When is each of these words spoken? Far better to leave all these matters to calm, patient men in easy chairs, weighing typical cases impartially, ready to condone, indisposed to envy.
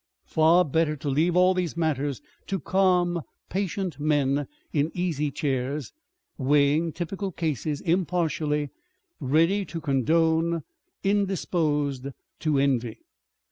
Far 0.25 0.65
better 0.65 0.95
to 0.95 1.09
leave 1.09 1.35
all 1.35 1.53
these 1.53 1.77
matters 1.77 2.23
to 2.47 2.59
calm, 2.59 3.21
patient 3.49 3.99
men 3.99 4.47
in 4.73 4.89
easy 4.95 5.29
chairs, 5.29 5.93
weighing 6.39 6.91
typical 6.91 7.31
cases 7.31 7.81
impartially, 7.81 8.71
ready 9.19 9.63
to 9.65 9.79
condone, 9.79 10.63
indisposed 11.03 12.07
to 12.39 12.57
envy. 12.57 12.97